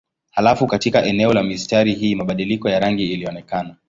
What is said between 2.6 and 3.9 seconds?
ya rangi ilionekana.